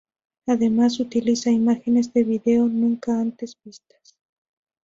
[0.47, 4.15] Además, utiliza imágenes de video nunca antes vistas.